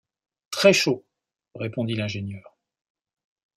[0.49, 1.05] Très-chaud!
[1.53, 2.57] répondit l’ingénieur.